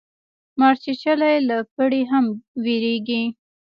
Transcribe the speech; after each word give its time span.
مار 0.59 0.75
چیچلی 0.83 1.35
له 1.49 1.57
پړي 1.73 2.01
هم 2.11 2.25
بېريږي. 2.63 3.23